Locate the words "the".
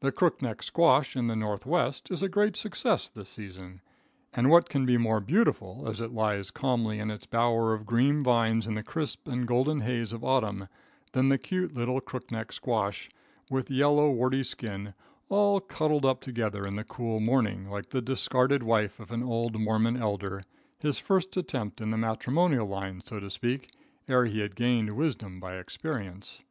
0.00-0.12, 1.28-1.34, 8.74-8.82, 11.30-11.38, 16.76-16.84, 17.88-18.02, 21.92-21.96